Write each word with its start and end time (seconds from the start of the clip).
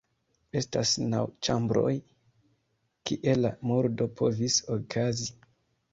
Estas 0.59 0.93
naŭ 1.11 1.19
ĉambroj, 1.47 1.93
kie 3.11 3.37
la 3.43 3.55
murdo 3.73 4.09
povis 4.23 4.61
okazi. 4.79 5.29